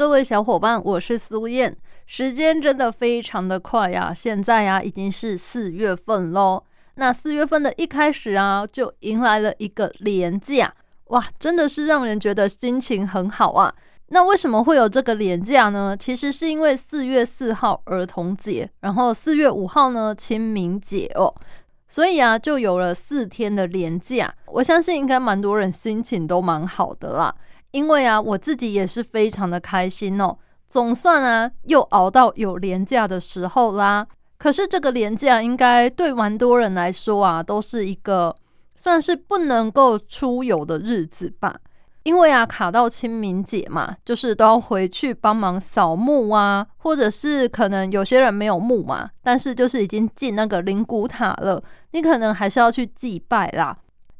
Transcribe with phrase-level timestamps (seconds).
[0.00, 1.76] 各位小伙伴，我是苏燕。
[2.06, 6.64] 时间真的非常的快呀，现在呀已经是四月份喽。
[6.94, 10.72] 那四月份的一开始啊，就迎来了一个连假，
[11.08, 13.74] 哇，真的是让人觉得心情很好啊。
[14.06, 15.94] 那为什么会有这个连假呢？
[15.94, 21.34] 其实是因为四月四号儿童节，然后四月五号呢清明节哦，
[21.88, 24.34] 所以啊就有了四天的连假。
[24.46, 27.34] 我相信应该蛮多人心情都蛮好的啦。
[27.72, 30.36] 因为啊，我自己也是非常的开心哦，
[30.68, 34.06] 总算啊又熬到有年假的时候啦。
[34.38, 38.34] 可是这个年假应该对蛮多人来说啊，都是一个
[38.74, 41.54] 算是不能够出游的日子吧。
[42.02, 51.62] 因为啊，卡到清明节嘛，就是都要回去帮忙扫墓啊，或者是可能有些人没有墓嘛，但是就是已经进那个灵骨塔了，
[51.92, 53.76] 你可能还是要去祭拜啦。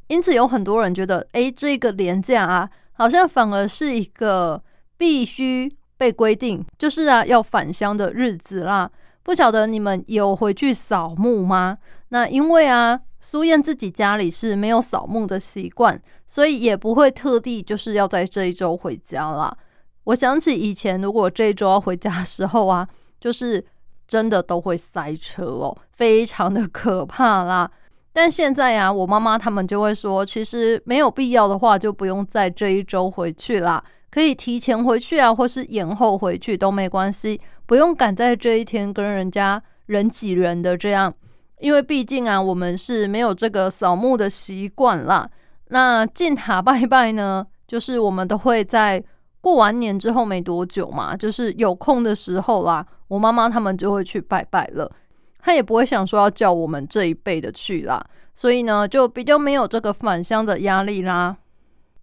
[0.09, 2.69] 因此有很多人觉得，诶，这个年假啊。
[3.01, 4.63] 好像反而是一个
[4.99, 8.91] 必须被规定，就是啊要返乡的日子啦。
[9.23, 11.79] 不晓得你们有回去扫墓吗？
[12.11, 19.57] 那因为啊，苏燕自己家里是没有扫墓的习惯，所以也不会特地就是要在这一周回家啦。
[20.05, 22.87] 我想起以前，如果这一周要回家的时候啊，
[23.19, 23.65] 就是
[24.07, 27.71] 真的都会塞车哦，非常的可怕啦。
[28.21, 41.11] 但现在呀，我妈妈他们就会说，其实没有必要的话，就不用在这一周回去啦，可以提前回去啊，或是延后回去都没关系，不用赶在这一天跟人家人挤人的这样，
[41.61, 45.27] 因为毕竟啊，我们是没有这个扫墓的习惯啦。
[45.69, 49.03] 那进塔拜拜呢，就是我们都会在
[49.41, 54.93] 过完年之后没多久嘛，就是有空的时候啦，我妈妈他们就会去拜拜了。
[55.43, 61.37] 他也不会想说要叫我们这一辈的去啦，所以呢，就比较没有这个返乡的压力啦。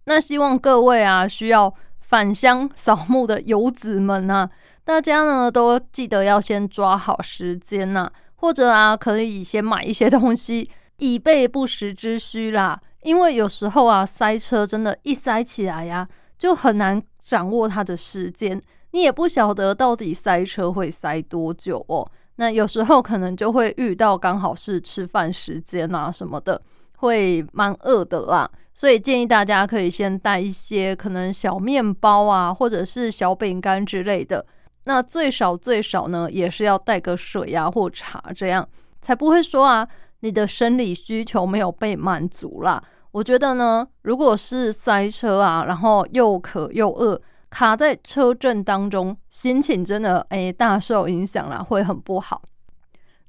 [0.04, 4.48] 那希望各位啊，需要返乡扫墓的游子们啊，
[4.84, 12.80] 大家呢都记得要先抓好时间呐，或者啊，可以先买一些东西， 以备不时之需啦。
[13.02, 18.60] 因为有时候啊，塞车真的，一塞起来呀，就很难掌握它的时间，
[18.90, 22.10] 你也不晓得到底塞车会塞多久哦。
[22.40, 26.60] 那有时候可能就会遇到刚好是吃饭时间啊什么的，
[26.98, 34.46] 会蛮饿的啦，所以建议大家可以先带一些可能小面包啊，或者是小饼干之类的。
[34.84, 38.66] 那最少最少呢，也是要带个水啊或茶，这样
[39.02, 39.86] 才不会说啊
[40.20, 42.82] 你的生理需求没有被满足啦。
[43.10, 47.20] 我觉得呢，如果是塞车啊，然后又渴又饿。
[47.50, 52.42] 卡在车震当中，心情真的诶大受影响啦，会很不好。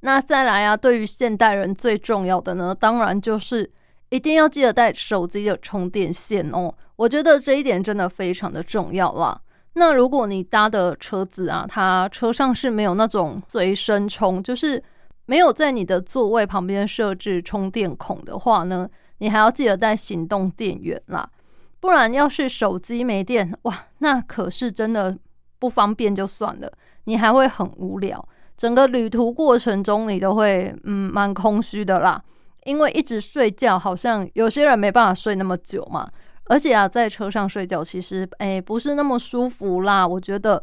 [0.02, 3.70] 那再来啊，对于现代人最重要的呢，当然就是
[4.10, 6.74] 一定要记得带手机的充电线哦。
[6.96, 9.40] 我觉得这一点真的非常的重要啦。
[9.74, 14.84] 那如果你搭的车子啊，它车上是没有那种随身充，就是
[15.26, 21.30] 没有在你的座位旁边设置充电孔的话呢，你还要记得带行动电源啦。
[21.80, 25.18] 不然，要是手机没电，哇，那可是真的
[25.60, 26.72] 不方便就算了，
[27.06, 28.28] 你还会很无聊。
[28.58, 32.22] 整个旅途过程中，你都会嗯蛮空虚的啦。
[32.66, 36.10] 因为一直睡觉，好像有些人没办法睡那么久嘛。
[36.46, 40.62] 而且啊，在车上睡觉其实哎不是那么舒服啦，我觉得。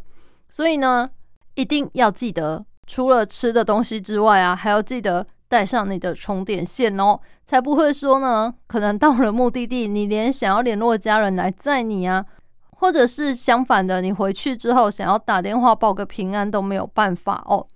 [0.50, 1.08] 所以呢，
[1.54, 5.26] 一定要记得，除了吃的东西之外啊，还要记得。
[5.48, 12.24] 带上你的充电线哦，才不会说呢，可能到了目的地，你连想要联络家人来载你啊，
[12.70, 17.66] 或者是相反的，你回去之后想要打电话报个平安都没有办法哦。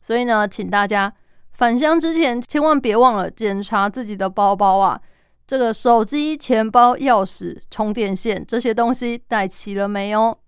[0.00, 1.12] 所以呢，请大家
[1.52, 5.00] 返乡之前千万别忘了检查自己的包包啊，
[5.46, 10.38] 这个手机、钱包、钥匙、充电线这些东西带齐了没有？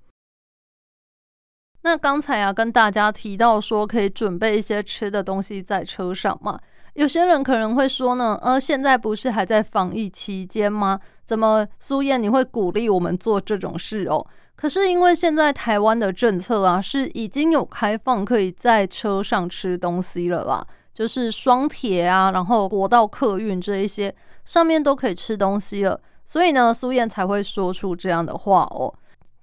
[1.83, 6.61] 那刚才啊，跟大家提到说可以准备一些吃的东西在车上嘛。
[6.95, 10.99] 有些人可能会说呢，呃，现在不是还在防疫期间吗？
[11.25, 14.27] 怎么苏燕你会鼓励我们做这种事哦？
[14.57, 24.15] 可是因为现在台湾的政策啊，是已经有开放可以在车上吃东西了啦，就是双铁啊，然后国道客运这一些
[24.45, 28.93] 上面都可以吃东西了，所以呢，苏燕才会说出这样的话哦。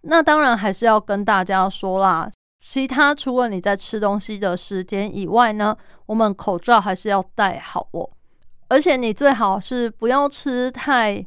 [0.02, 2.30] 那当然还是要跟大家说啦。
[2.70, 5.76] 其他除了你在吃东西的时间以外呢，
[6.06, 8.10] 我们口罩还是要戴好哦。
[8.68, 11.26] 而且你最好是不要吃太，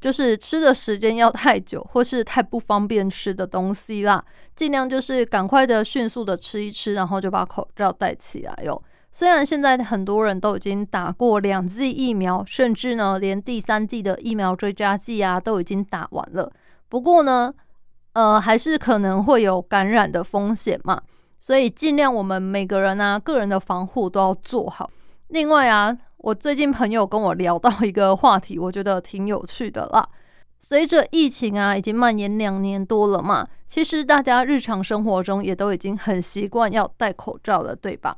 [0.00, 4.24] 就是吃的时间要太久，或是太不方便吃的东西啦。
[4.56, 8.82] 尽量就是赶快的、迅速的吃一吃，然后就把口罩戴起来哟。
[9.12, 16.52] 虽然现在很多人都已经打过两剂疫苗，甚至呢连第三剂的疫苗追加剂啊都已经打完了，
[16.88, 17.54] 不过呢，
[18.12, 21.00] 呃，还是可能会有感染的风险嘛。
[21.38, 24.90] 所以尽量我们每个人啊个人的防护都要做好。
[25.28, 30.08] 另外啊，我最近朋友跟我聊到一个话题，我觉得挺有趣的啦。
[30.58, 38.14] 随着疫情啊已经蔓延两年多了嘛，其实大家日常生活中也都已经很习惯要戴口罩了，对吧？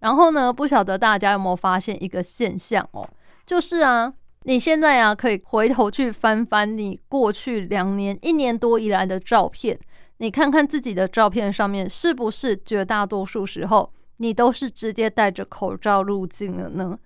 [0.00, 3.08] 然后呢，不晓得大家有没有发现一个现象哦，
[3.46, 4.12] 就是啊，
[4.44, 9.78] 你现在啊可以回头去翻翻你过去两年、一年多以来的照片，
[10.18, 16.98] 你看看自己的照片上面是不是绝大多数时候你都是直接戴着口罩入境了呢？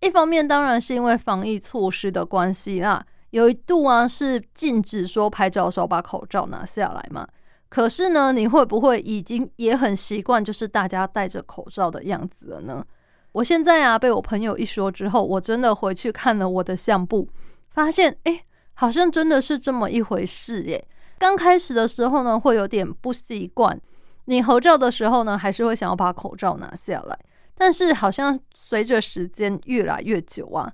[0.00, 7.26] 一方面当然是因为防疫措施的关系啦，有一度啊是禁止说拍照的时候把口罩拿下来嘛。
[7.68, 12.84] 可是呢，你会不会已经也很习惯，就是大家戴着口罩的样子了呢？
[13.32, 17.26] 我现在啊，被我朋友一说之后，我真的回去看了我的相簿，
[17.70, 18.42] 发现哎，
[18.74, 20.86] 好像真的是这么一回事耶。
[21.18, 23.80] 刚开始的时候呢，会有点不习惯，
[24.26, 27.18] 你合照的时候呢，还是会想要把口罩拿下来。
[27.54, 30.72] 但是好像随着时间越来越久啊，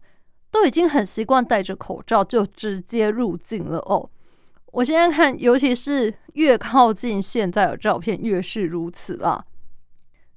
[0.51, 4.09] 都已经很习惯戴着口罩就直接入境了哦。
[4.73, 9.45] 我现在看，尤其是越靠近现在的照片，越是如此啦。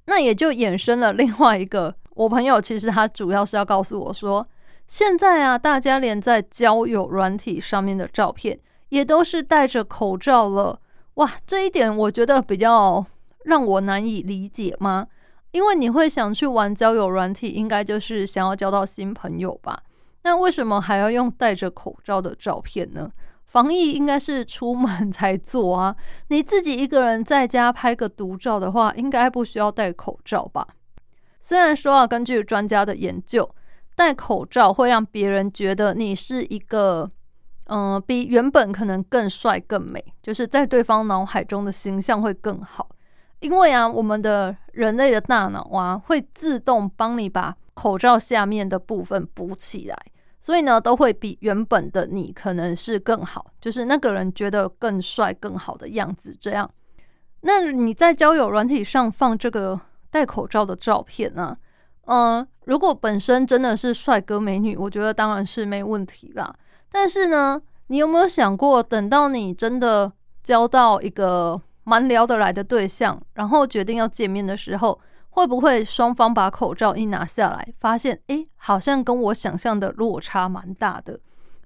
[0.06, 4.46] 那也就衍生了另外一个，我朋友其实他主要是要告诉我说，
[4.86, 8.58] 现在啊，大家连在交友软体上面的照片
[8.90, 10.78] 也都是戴着口罩了。
[11.14, 13.04] 哇，这一点我觉得比较
[13.44, 15.06] 让我难以理解吗？
[15.52, 19.82] 因为你会想去玩交友软体，应该就是想要交到新朋友吧？
[20.22, 23.10] 那为什么还要用戴着口罩的照片呢？
[23.44, 25.94] 防疫应该是出门才做啊，
[26.28, 30.66] 你自己一个人在家拍个独照的话，应该不需要戴口罩吧？
[31.42, 33.52] 虽然说啊，根据专家的研究，
[33.96, 37.06] 戴口罩会让别人觉得你是一个，
[37.64, 42.88] 嗯，比原本可能更帅更美，就是在对方脑海中的形象会更好。
[43.40, 49.98] 因为啊，我们的人类的大脑啊，会自动帮你把口罩下面的部分补起来。
[50.38, 56.36] 所以呢，都会比原本的你可能是更好，就是那个人觉得更帅、更好的样子。
[56.40, 56.70] 这样，
[57.42, 59.80] 那你在交友软体上放这个
[60.12, 61.56] 戴口罩的照片呢？
[62.04, 66.54] 嗯，如果本身真的是帅哥美女，我觉得当然是没问题啦。
[66.90, 70.12] 但是呢，你有没有想过，等到你真的
[70.44, 75.00] 交到一个蛮聊得来的对象，然后决定要见面的时候？
[75.34, 81.18] 会不会双方把口罩一拿下来，发现诶，好像跟我想象的落差蛮大的？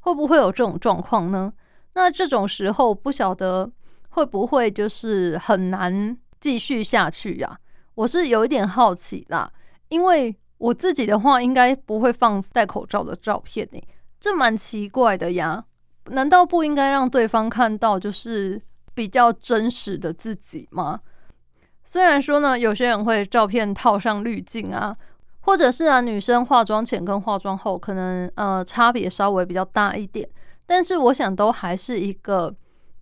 [0.03, 1.53] 会不会有这种状况呢？
[1.95, 3.69] 那这种时候不晓得
[4.11, 7.59] 会不会就是很难继续下去呀？
[7.97, 9.51] 我是有一点好奇啦，
[9.89, 13.89] 因为我自己的话应该不会放戴口罩的照片诶，
[14.21, 15.65] 这蛮奇怪的呀。
[16.11, 18.63] 难道不应该让对方看到就是
[18.95, 21.01] 比较真实的自己吗？
[21.83, 24.97] 虽然说呢，有些人会照片套上滤镜啊，
[25.41, 30.29] 或者是啊，女生化妆前跟化妆后可能呃差别稍微比较大一点，
[30.67, 32.55] 但是我想都还是一个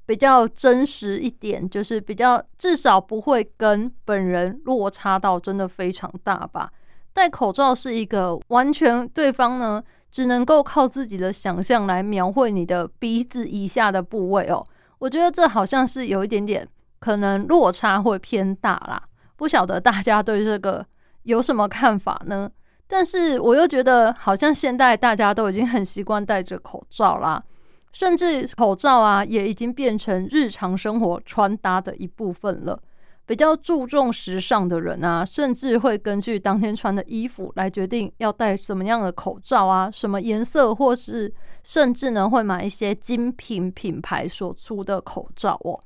[0.06, 6.70] 比较真实一点，就是比较至少不会跟本人落差到真的非常大吧。
[7.12, 14.66] 戴口罩是一个完全对方呢只能够靠自己的想象来描绘你的鼻子以下的部位哦，
[14.99, 16.68] 我觉得这好像是有一点点。
[17.00, 18.99] 可能落差会偏大啦，
[19.37, 20.87] 不晓得大家对这个
[21.25, 22.50] 有什么看法呢？
[22.87, 27.42] 但是我又觉得，好像现在大家都已经很习惯戴着口罩啦，
[27.94, 32.78] 甚至口罩啊也已经变成日常生活穿搭的一部分了。
[33.26, 41.32] 比较注重时尚的人啊，甚至会根据当天穿的衣服来决定要戴什么样的口罩啊，什么颜色，或是
[41.62, 45.80] 甚至呢会买一些精品品牌所出的口罩哦。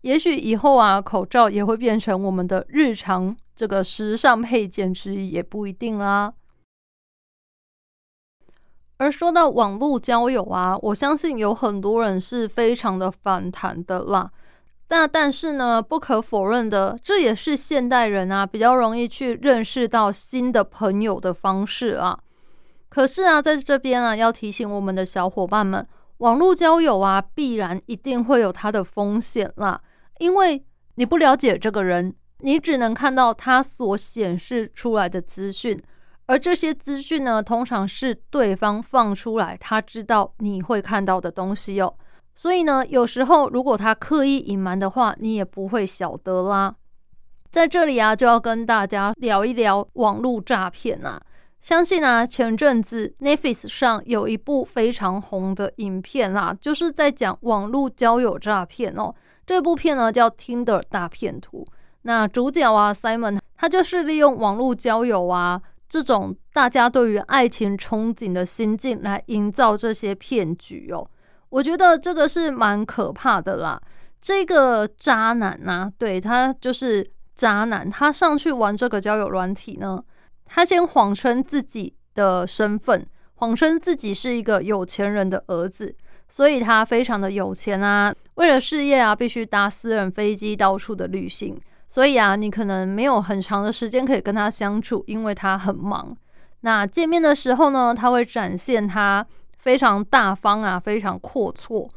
[0.00, 6.32] 也许以后啊，口罩也会变成我们的日常这个时尚配件之一，也不一定啦。
[8.98, 14.30] 而说到网络交友啊，我相信有很多人是非常的反弹的啦。
[14.90, 22.18] 那但是呢，不可否认的，这也是现代人啊比较容易去认识到新的朋友的方式啊。
[22.88, 25.86] 可是啊，在这边啊，要提醒我们的小伙伴们，
[26.18, 29.80] 网络交友啊，必然一定会有它的风险啦。
[30.18, 30.64] 因为
[30.94, 35.78] 你不了解这个人，你只能看到他所显示出来的资讯，
[36.28, 41.94] 而这些资讯呢，通常是对方放出来，他知道你会看到的东西哦。
[42.34, 46.74] 所以呢，有时候如果他刻意隐瞒的话，你也不会晓得啦。
[47.50, 51.18] 在这里啊，就要跟大家聊一聊网络诈骗啊。
[51.62, 59.14] 相信啊，前阵子 Netflix 上有一部非常红的影片啦，就是在讲网络交友诈骗哦。
[59.46, 61.64] 这部片呢叫《Tinder 大骗图》，
[62.02, 71.08] 那主角啊 Simon，他就是利用网络交友啊这种大家对于爱情憧憬的心境来营造这些骗局哦。
[71.48, 73.80] 我觉得这个是蛮可怕的啦。
[74.20, 80.02] 这个渣男呐，对他就是渣男，他上去玩这个交友软体呢。
[80.44, 85.94] 他先谎称自己的身份，谎称自己是一个有钱人的儿子，
[86.28, 88.14] 所以他非常的有钱啊。
[88.34, 91.58] 为了事业啊，必须搭私人飞机到处的旅行，
[91.90, 96.14] 所以啊，你可能没有很长的时间可以跟他相处，因为他很忙。
[96.60, 99.26] 那见面的时候呢，他会展现他
[99.56, 101.88] 非常大方啊，非常阔绰，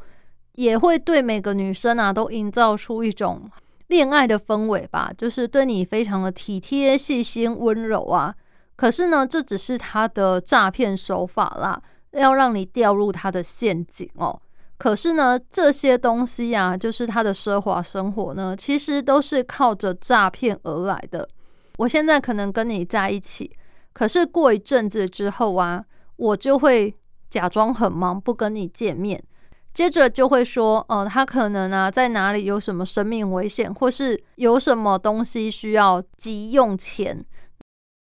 [0.54, 3.50] 也会对每个女生啊都营造出一种
[3.88, 8.34] 恋爱的氛围吧，就是对你非常的体贴、细心、温柔啊。
[8.76, 11.80] 可是呢，这只是他的诈骗手法啦，
[12.12, 14.40] 要让你掉入他的陷阱哦。
[14.82, 21.28] 可是呢，这些东西呀，就是他的奢华生活呢，其实都是靠着诈骗而来的。
[21.76, 23.48] 我现在可能跟你在一起，
[23.92, 25.84] 可是过一阵子之后啊，
[26.16, 26.92] 我就会
[27.30, 29.22] 假装很忙，不跟你见面，
[29.72, 37.24] 接着就会说，呃，他可能啊，在哪里有什么生命危险，或是有什么东西需要急用钱。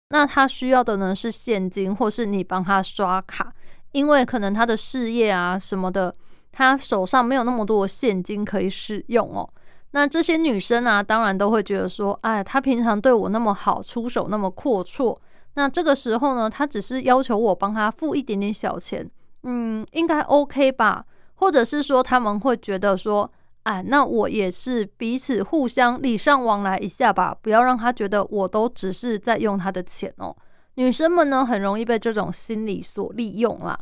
[0.08, 3.52] 那他需要的呢是现金，或是你帮他刷卡，
[3.92, 6.14] 因为可能他的事业啊什么的，
[6.54, 9.48] 他手上没有那么多现金可以使用哦。
[9.90, 15.16] 那这些女生啊，当然都会觉得说，哎，他平常对我那么好，出手那么阔绰，
[15.54, 19.10] 那这个时候呢，他只是要求我帮他付一点点小钱，
[19.42, 21.04] 嗯，应该 OK 吧？
[21.34, 23.30] 或者是说，他们会觉得说。
[23.64, 30.36] 哎，那我也是彼此互相礼尚往来一下吧，不要让他觉得我都只是在用他的钱哦。
[30.74, 33.74] 女生们呢，很容易被这种心理所利用啦，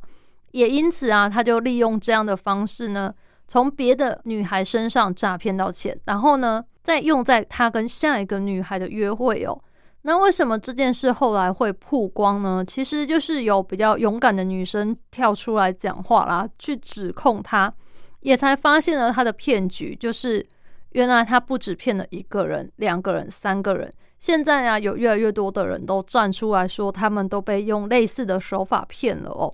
[0.52, 3.12] 也因此啊，他就利用这样的方式呢，
[3.46, 9.60] 从别的女孩身上诈骗到钱，然后呢，再用在他跟下一个女孩的约会哦。
[10.02, 12.64] 那为什么这件事后来会曝光呢？
[12.66, 17.72] 其实就是有比较勇敢的女生跳出来讲话啦，去指控他。
[18.20, 20.46] 也才发现了他的骗局，就是
[20.90, 29.52] 原来他不止骗了一个人、两个人、三个人，现在啊，有越来越多的人都站出来说，他们都被用类似的手法骗了哦。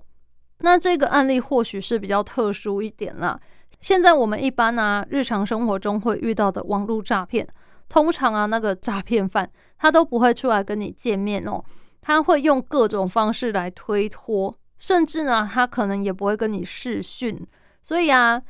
[0.59, 3.39] 那这个案例或许是比较特殊一点啦。
[3.81, 7.47] 现在我们一般啊，日常生活中会遇到的网络诈骗，
[7.87, 11.63] 通常啊，那个诈骗犯他都不会出来跟你见面哦，
[12.01, 17.39] 他会用各种方式来推脱，甚至呢，他可能也不会跟你视讯，
[17.81, 18.41] 所以啊。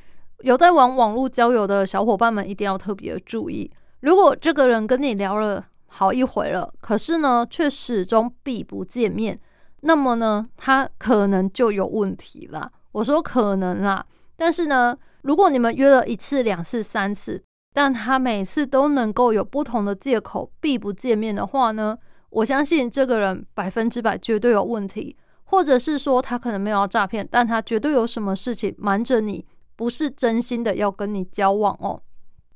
[0.44, 3.70] 有在玩网络交友的小伙伴们，一定要特别注意。
[4.00, 9.38] 如果这个人跟你聊了好一回了，可是呢，却始终避不见面，
[9.82, 12.72] 那么呢，他可能就有问题啦。
[12.92, 14.06] 我说可能啦，
[14.36, 17.42] 但是呢，如果你们约了一次、两次、三次，
[17.74, 21.98] 但他每次都能够有不同的借口避不见面的话呢，
[22.30, 29.46] 我相信这个人百分之百绝对有问题，或者是说他可能没有要诈骗，但他绝对有什么事情瞒着你。
[29.76, 32.02] 不是真心的要跟你交往哦，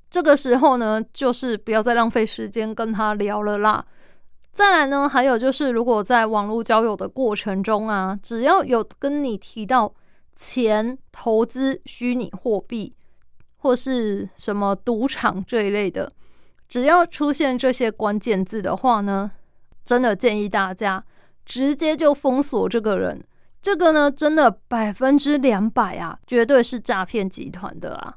[0.10, 3.86] 这个时候呢，就是不要再浪费时间跟他聊了啦。
[4.54, 9.92] 再来呢，还有就是，如果在网络交友的过程中啊，只要有跟你提到
[10.36, 12.94] 钱、投资、虚拟货币
[13.58, 16.12] 或是什么赌场这一类的，
[16.70, 19.32] 只要出现这些关键字的话呢，
[19.84, 21.04] 真的建议大家
[21.46, 23.20] 直接就封锁这个人。
[23.60, 28.14] 这个呢，真的百分之两百啊，绝对是诈骗集团的啊！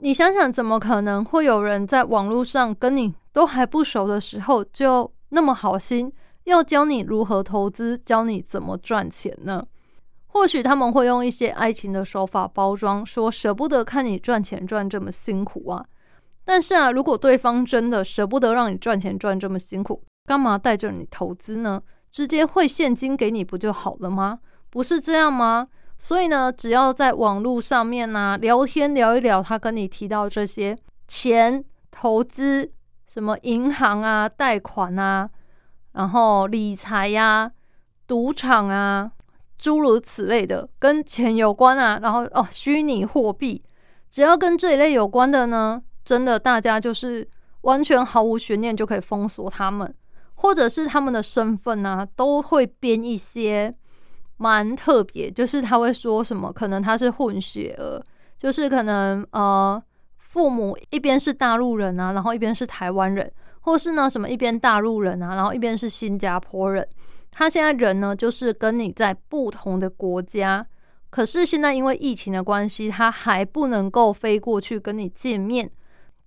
[0.00, 6.12] 你想想，怎么可能会有人在网络上跟你都还不熟的时候，就那么好心
[6.44, 9.66] 要教你如何投资，教你怎么赚钱呢？
[10.26, 15.84] 或许他们会用一些爱情的手法包装，说舍不得看你赚钱赚这么辛苦啊。
[16.44, 21.82] 但是啊，如果对方真的舍不得让你赚钱赚这么辛苦，干嘛带着你投资呢？
[22.10, 24.38] 直接汇现金给你不就好了吗？
[24.70, 25.68] 不是这样吗？
[25.98, 32.70] 所以呢，只要在网络上面呢聊天聊一聊，他跟你提到这些钱、投资、
[33.08, 35.28] 什么银行啊、贷款啊，
[35.92, 37.50] 然后理财呀、
[38.06, 39.10] 赌场啊，
[39.56, 43.64] 诸如此类的，跟钱有关啊，然后哦，虚拟货币，
[44.10, 47.26] 只要跟这一类有关的呢，真的大家就是
[47.62, 49.92] 完全毫无悬念就可以封锁他们，
[50.34, 53.72] 或者是他们的身份啊、都会编一些
[54.36, 58.00] 蛮特别，就是他会说什么，可能他是混血儿，
[58.36, 59.82] 就是可能呃
[60.28, 66.86] 父母一边是大陆人啊，然后一边是台湾人，或是呢什么一边大陆人啊，然后一边是新加坡人。
[67.30, 70.66] 他现在人呢，就是跟你在不同的国家，
[71.08, 75.70] 可是现在因为疫情的关系，他还不能够飞过去跟你见面。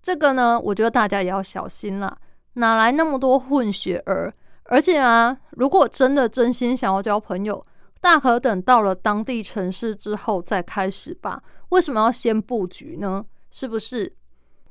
[0.01, 2.17] 这个呢，我觉得大家也要小心啦，
[2.53, 4.33] 哪来那么多混血儿？
[4.63, 7.63] 而且啊，如果真的真心想要交朋友，
[7.99, 11.43] 大可等到了当地城市之后再开始吧。
[11.69, 13.23] 为什么要先布局呢？
[13.51, 14.13] 是不是？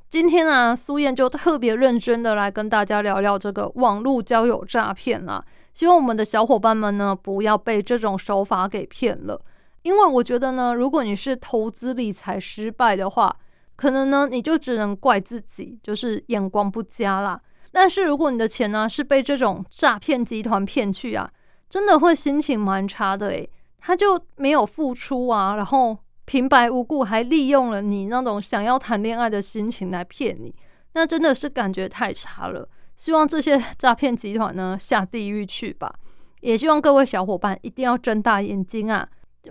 [0.09, 5.45] 今天啊，苏燕就特别认真的来跟大家聊聊这个网络交友诈骗啦。
[5.73, 9.41] 希望我们的小伙伴们呢，不要被这种手法给骗了。
[9.83, 13.33] 因为我觉得呢，如果你是投资理财失败的话，
[13.77, 17.39] 可能呢你就只能怪自己，就是眼光不佳啦。
[17.71, 21.31] 但是如果你的钱呢是被这种诈骗集团骗去啊，
[21.69, 25.97] 真的会心情蛮差的诶，他就没有付出啊，然后
[26.31, 30.55] 平白无故还利用了你那种想要谈恋爱的心情来骗你，
[30.93, 32.69] 那真的是感觉太差了。
[32.95, 35.93] 希望这些诈骗集团呢下地狱去吧。
[36.39, 39.05] 也希望各位小伙伴一定要睁大眼睛啊！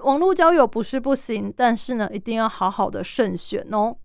[0.04, 3.99] 网络交友不是不行，但是呢，一定要好好的慎选哦。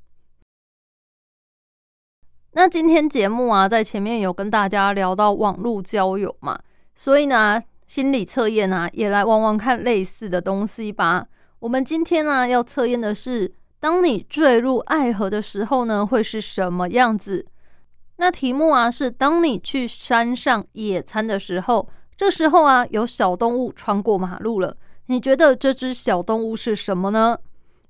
[2.52, 6.60] 那今天节目啊，在前面有跟大家聊到网络交友嘛，
[6.94, 11.28] 所以呢，心理测验啊，也来玩玩看类似的东西吧。
[11.66, 17.44] 我们今天呢，要测验的是，当你坠入爱河的时候呢，会是什么样子？
[18.18, 27.36] 那题目啊，是当你去山上野餐的时候，这时候啊，有小动物穿过马路了，你觉得这只小动物是什么呢？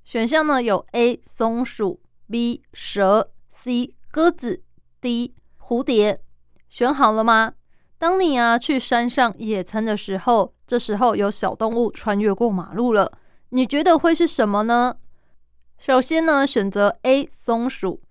[0.04, 4.62] 选项呢有 A 松鼠、B 蛇、C 鸽子、
[5.02, 6.18] D 蝴蝶。
[6.70, 7.52] 选好了吗？
[7.98, 13.12] 当你啊去山上野餐的时候，这时候有小动物穿越过马路了，
[13.56, 14.94] 你觉得会是什么呢？
[15.78, 18.02] 首先呢，选择 A 松鼠。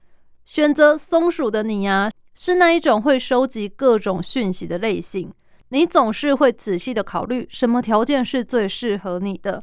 [0.43, 5.31] 选择松鼠的你呀，是那一种会收集各种讯息的类型。
[5.69, 9.61] 你总是会仔细的考虑什么条件是最适合你的。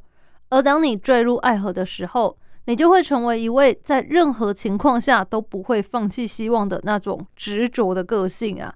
[0.50, 8.72] 而当你坠入爱河的时候，你就会成为一位在任何情况下都不会放弃希望的那种执着的个性啊！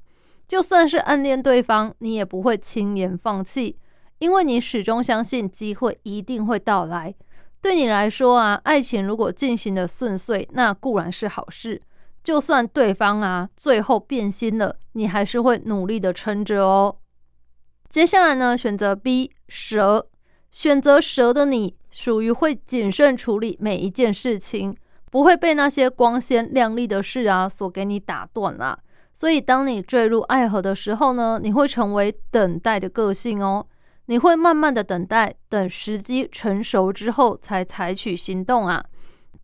[0.49, 3.77] 就算是暗恋对方，你也不会轻言放弃，
[4.19, 7.15] 因为你始终相信机会一定会到来。
[7.61, 11.81] 对你来说啊，爱情如果进行的顺遂，那固然是好事。
[12.23, 16.97] 就算对方啊最后变心了，你还是会努力的撑着哦。
[17.89, 20.09] 接下来呢，选择 B 蛇，
[20.51, 24.77] 选择蛇的你属于会谨慎处理每一件事情，
[25.11, 28.79] 不会被那些光鲜亮丽的事啊所给你打断啦。
[29.13, 33.67] 所以当你坠入爱河的时候呢，你会成为等待的个性哦。
[34.07, 38.85] 你会慢慢的等待，等时机成熟之后才采取行动啊。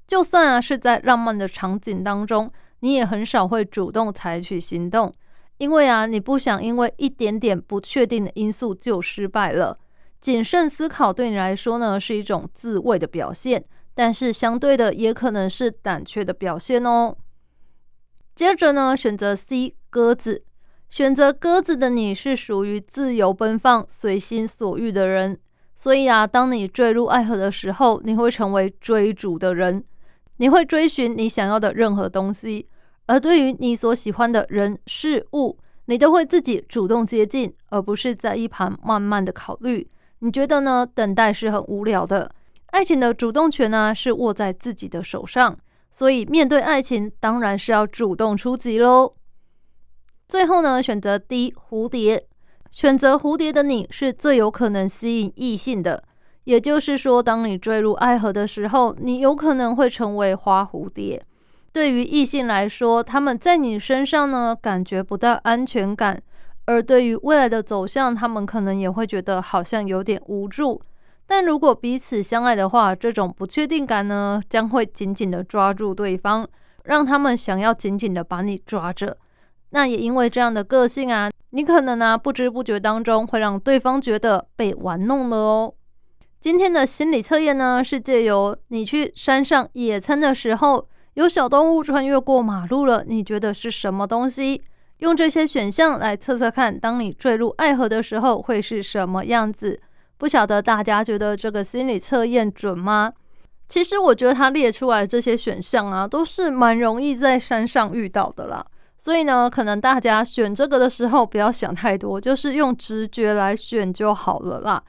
[0.07, 2.51] 就算啊是在浪漫的场景当中。
[2.85, 5.15] 你也很少会主动采取行动，
[5.59, 9.79] 因为啊，你不想因为一点点不确定的因素就失败了。
[10.21, 17.17] 谨慎思考对你来说呢，是一种自卫的表现，但是相对的也可能是胆怯的表现哦。
[18.35, 20.43] 接着呢，选择 C 鸽子，
[20.93, 25.39] 选择鸽子的你是属于自由奔放、随心所欲的人，
[25.75, 29.83] 所以啊，当你坠入爱河的时候，你会成为追逐的人。
[30.37, 32.67] 你会追寻你想要的任何东西，
[33.07, 39.89] 而对于你所喜欢的人事物，你都会自己主动接近，而不是在一旁慢慢的考虑。
[40.19, 40.87] 你觉得呢？
[40.95, 42.31] 等待是很无聊的。
[42.67, 45.59] 爱情的主动权呢，是握在自己的手上，
[45.91, 49.15] 所以面对爱情，当然是要主动出击喽。
[50.33, 52.25] 最后呢，选择 D 蝴蝶，
[52.71, 56.03] 选择蝴蝶的你是最有可能吸引异性的。
[56.45, 61.23] 也就是说，当你坠入爱河的时候，你有可能会成为花蝴蝶。
[61.71, 66.17] 对于异性来说，他们在你身上呢感觉不到安全感；
[66.65, 70.81] 而对于未来的走向，他们可能也会觉得好像有点无助。
[71.27, 76.49] 但如果彼此相爱的话，这种不确定感呢将会紧紧的抓住对方，
[76.85, 79.19] 让他们想要紧紧的把你抓着。
[79.73, 85.75] 那也因为这样的个性啊，你可能呢不知不觉当中会让对方觉得被玩弄了哦。
[86.41, 94.63] 今天的心理测验呢，是借由你去山上野餐的时候，有小动物穿越过马路了，你觉得是什么东西？
[94.99, 99.81] 用这些选项来测测看，当你坠入爱河的时候会是什么样子？
[100.19, 103.13] 不晓得大家觉得这个心理测验准吗？
[103.69, 108.65] 其实我觉得他列出来这些选项啊，都是蛮容易在山上遇到的啦。
[109.03, 114.81] 所以呢，可能大家选这个的时候不要想太多，就是用直觉来选就好了啦。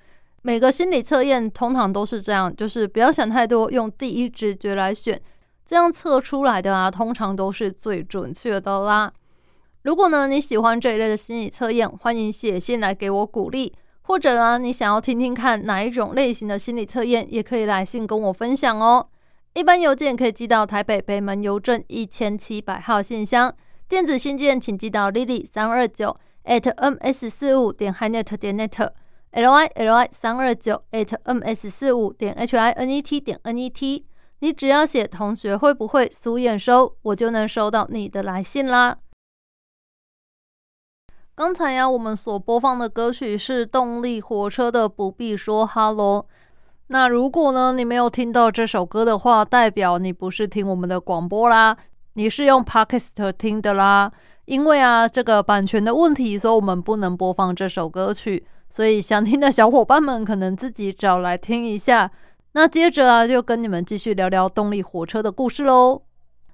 [0.43, 5.19] 每个心理测验通常都是这样，就是不要想太多，用第一直觉来选，
[5.65, 9.11] 这样测出来的啊，通常都是最准确的啦。
[9.81, 13.73] 如果呢你喜欢这一类的心理测验，欢迎写信来给我鼓励，
[14.03, 19.07] 或者呢你想要听听看哪一种类型的心理测验，也可以来信跟我分享哦。
[19.55, 23.51] 一般邮件可以寄到台北北门邮政一千七百号信箱，
[23.87, 28.91] 电子信件请寄到 lily 三二九 at ms 四五点 hinet 点 net。
[29.31, 33.57] l i l i 三二九 at m s 四五点 h i n e t 点 n
[33.57, 34.05] e t，
[34.39, 38.99] 你只要写同学会不会苏验收，我就能收到你的来信啦。
[41.33, 46.27] 刚才呀，我们所播放的歌曲是动力火车的《不必说 Hello》。
[46.87, 51.75] 那如果呢，你没有听到这首歌的话，代表你不是听我们的广播啦，
[52.13, 54.11] 你是用 Podcast 听的啦。
[54.45, 58.45] 因为啊，这个版权的问题，所以我们不能播放这首歌曲。
[58.69, 62.11] 所以想听的小伙伴们可能自己找来听一下。
[62.53, 66.01] 那接着啊，就跟你们继续聊聊动力火车的故事喽。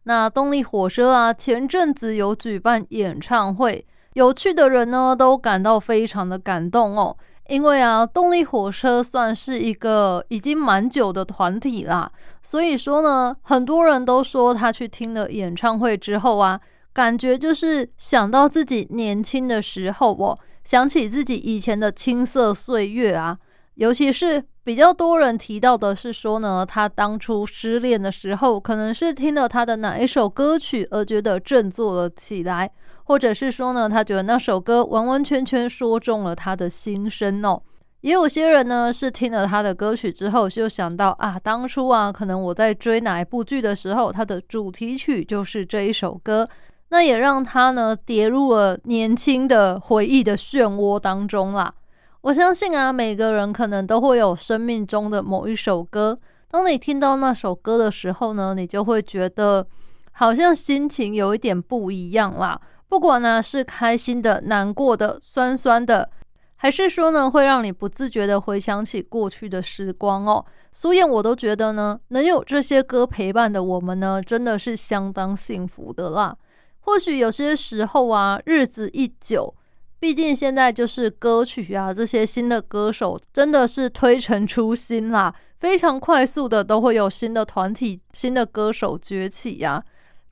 [0.03, 7.17] 那动力火车啊，前阵子有举办演唱会，有趣的人呢都感到非常的感动哦。
[7.49, 12.09] 因为啊，动力火车算是一个已经蛮久的团体啦，
[12.43, 16.59] 所以说呢，很多人都说他去听了演唱会之后啊，
[16.93, 20.37] 感觉就是想到自己年轻的时候哦。
[20.63, 23.35] 想起自己以前的青涩岁月啊，
[23.79, 32.69] 尤其是比较多人提到的是说呢，他当初失恋的时候，可能是听了他的哪一首歌曲而觉得振作了起来，
[33.05, 37.61] 或者是说呢，他觉得那首歌完完全全说中了他的心声哦。
[38.01, 46.49] 也有些人呢是听了他的歌曲之后，就想到啊，当初啊，可能我在追哪一部剧的时候，他的主题曲就是这一首歌。
[46.89, 51.73] 那也让他呢跌入了年轻的回忆的漩涡当中啦。
[52.21, 56.19] 我相信啊，每个人可能都会有生命中的某一首歌。
[56.51, 59.65] 当你听到那首歌的时候呢，你就会觉得
[60.11, 62.59] 好像心情有一点不一样啦。
[62.89, 66.09] 不管呢是开心的、难过的、酸酸的，
[66.57, 70.45] 还是说呢会让你不自觉的回想起过去的时光哦。
[70.73, 76.35] 苏燕，我都觉得呢，能有这些歌陪伴的我们呢，真的是相当幸福的啦。
[76.81, 79.53] 或许有些时候啊，日子一久，
[79.99, 89.83] 毕竟现在就是歌曲啊，这些新的歌手真的是推陈出新啦，非常快速的都会有新的团体、新的歌手崛起呀。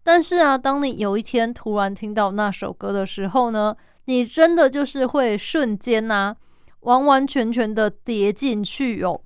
[0.03, 3.75] 但是啊，当你有一天突然听到那首歌的时候呢，
[4.05, 6.33] 你真的就是会瞬间呐，
[6.81, 9.19] 完完全全的跌进去哦。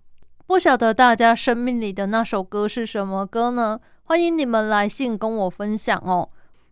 [0.48, 3.80] 不晓得大家生命里的那首歌是什么歌呢？
[4.06, 6.28] 欢迎你们来信跟我分享哦。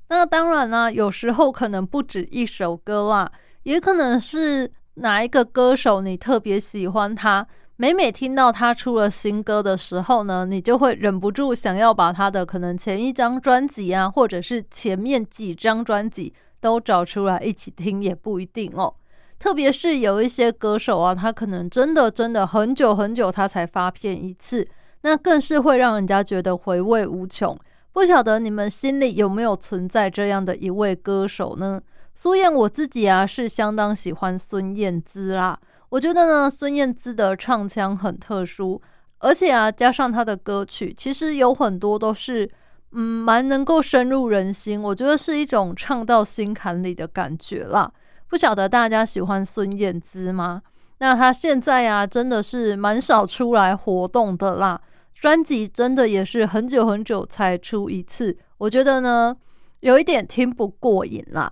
[0.07, 3.31] 那当然啦，有时候可能不止一首歌啦，
[3.63, 7.45] 也可能是哪一个歌手你特别喜欢他，
[7.75, 18.93] 每每听到他出了新歌的时候呢，你就会忍不住想要把他的可能前一张专辑啊，或者是前面几张专辑都找出来一起听，也不一定哦。
[19.37, 24.67] 特别是有一些歌手啊，他可能真的真的很久很久他才发片一次，
[25.03, 27.57] 那更是会让人家觉得回味无穷。
[27.93, 31.81] 不晓得你们心里有没有存在这样的一位歌手呢？
[32.21, 35.57] 苏燕，我自己啊是相当喜欢孙燕姿啦。
[35.87, 38.81] 我觉得呢，孙燕姿的唱腔很特殊，
[39.19, 42.51] 而且啊，加上她的歌曲，其实有很多都是
[42.91, 44.81] 嗯蛮能够深入人心。
[44.81, 47.89] 我觉得是一种唱到心坎里的感觉啦。
[48.27, 50.61] 不晓得大家喜欢孙燕姿吗？
[50.97, 54.81] 那她现在啊，真的是蛮少出来活动的啦。
[55.13, 59.33] 专辑真的也是很久很久才出一次，我觉得呢
[59.79, 61.49] 有一点听不过瘾啦。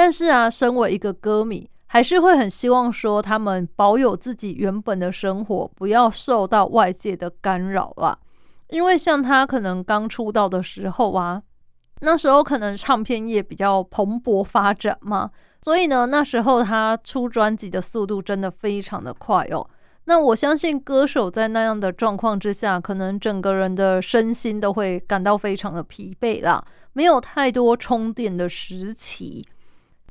[0.00, 8.16] 但是啊，身为一个歌迷，还是会很希望说他们保有自己原本的生活，不要受到外界的干扰啦。
[8.68, 11.42] 因为像他可能刚出道的时候啊，
[12.02, 15.32] 那时候可能唱片业比较蓬勃发展嘛，
[15.62, 19.68] 所以呢，那时候他出专辑的速度真的非常的快哦。
[20.04, 29.44] 那我相信歌手在那样的状况之下，可能整个人的身心都会感到非常的疲惫啦，没有太多充电的时期。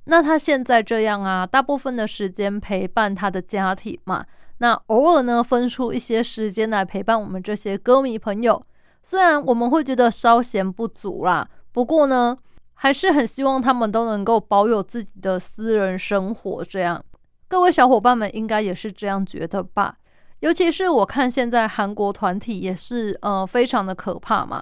[0.07, 4.25] 那他现在这样啊，大部分的时间陪伴他的家庭嘛，
[4.59, 8.61] 那偶尔呢分出一些时间来陪伴我们这些歌迷朋友。
[9.03, 12.37] 虽然我们会觉得稍嫌不足啦，不过呢，
[12.73, 17.03] 还是很希望他们都能够保有自己的私人生活，这样。
[17.47, 19.97] 各位小伙伴们应该也是这样觉得吧？
[20.39, 24.61] 尤其是我看现在韩国团体也是呃非常的可怕嘛。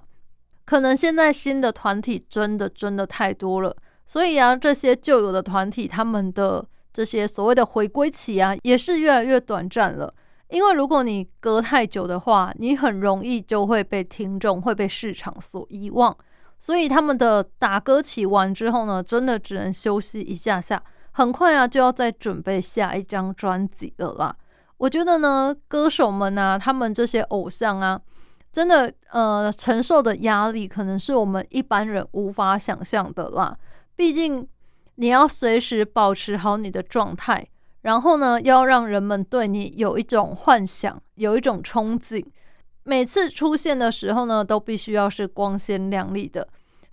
[0.66, 10.14] 可能现在新的团体真的真的太多了，所以啊，这些旧有的团体，他们的这些所谓的回归期啊，也是越来越短暂了。
[10.50, 16.16] 因为如果你隔太久的话，你很容易就会被听众、会被市场所遗忘。
[16.60, 24.36] 所以他们的打歌期完之后呢，真的只能休息一下下，很快啊就要再准备下一张专辑了啦。
[24.78, 28.00] 我觉得呢，歌手们啊，他们这些偶像啊，
[28.52, 33.58] 真的呃承受的压力，可能是我们一般人无法想象的啦。
[33.96, 34.48] 毕竟
[34.96, 37.48] 你要随时保持好你的状态。
[37.82, 42.26] 然后呢，要让人们对你有一种幻想，有一种憧憬。
[42.84, 46.48] 每次出现的时候呢，都必须要是光鲜亮丽的。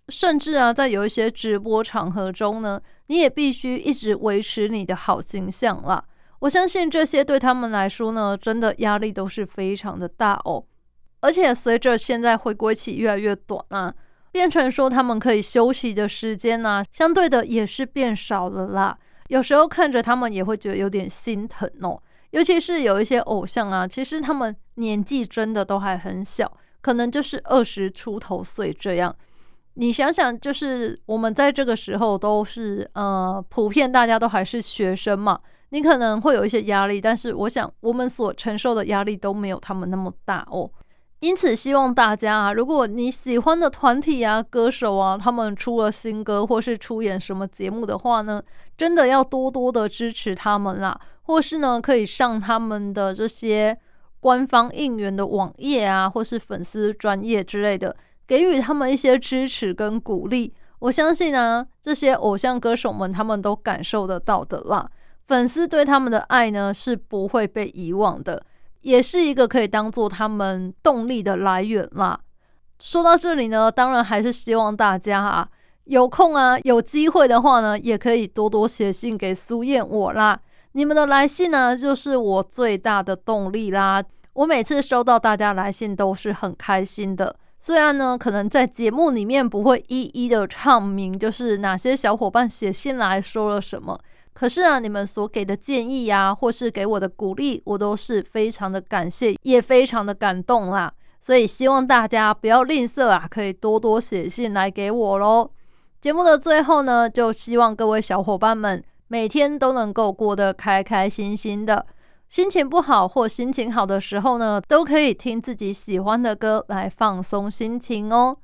[0.09, 6.05] 甚至啊，在有一些直播场合中呢，你也必须一直维持你的好形象啦。
[6.41, 10.63] 我相信这些对他们来说呢，真的压力都是非常的大哦。
[11.21, 13.95] 而且随着现在回归期越来越短啊，
[14.33, 18.99] 变成说他们可以休息的时间呢，相对的也是变少了啦。
[19.29, 29.15] 有时候看着他们也会觉得有点心疼哦，尤其是有一些偶像啊，其实他们年纪真的都还很小，可能就是二十出头岁这样。
[29.75, 35.41] 你想想，就是我们在这个时候都是呃，普遍大家都还是学生嘛，
[35.71, 40.71] 你可能会有一些压力，但是我想我们所承受的压力都没有他们那么大哦。
[41.23, 48.43] 因此，希望大家啊，如果你喜欢的团体啊、歌手啊，他们出了新歌或是出演什么节目的话呢，
[48.77, 53.79] 真的要多多的支持他们啦，或是呢，可以上他们的这些
[54.19, 57.95] 官方应援的网页啊，或是粉丝专业之类的，
[58.27, 60.53] 给予他们一些支持跟鼓励。
[60.81, 64.91] 我相信啊，这些偶像歌手们他们都感受得到的啦，
[65.29, 68.45] 粉丝对他们的爱呢是不会被遗忘的。
[68.83, 72.21] 也是一个可以当做他们动力的来源啦。
[72.79, 75.49] 说到这里呢，当然还是希望大家啊
[75.85, 80.41] 有空啊有机会的话呢，也可以多多写信给苏燕我啦。
[80.73, 84.03] 你们的来信呢，就是我最大的动力啦。
[84.33, 87.37] 我每次收到大家来信都是很开心的。
[87.59, 94.01] 虽然呢，可能在节目里面不会一一的唱明，就是哪些小伙伴写信来说了什么。
[94.33, 100.93] 可是啊，你们所给的建议呀，或是给我的鼓励，我都是非常的感谢，也非常的感动啦。
[101.21, 105.51] 所以希望大家不要吝啬啊，可以多多写信来给我喽。
[106.01, 111.87] 节目的最后呢，就希望各位小伙伴们每天都能够过得开开心心的。
[112.29, 118.39] 心情不好或心情好的时候呢，都可以听自己喜欢的歌来放松心情哦。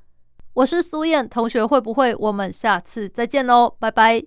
[0.53, 3.75] 我是苏燕同学，会不会我们下次再见喽？
[3.79, 4.23] 拜拜。